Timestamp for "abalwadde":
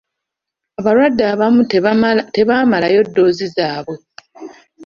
0.79-1.23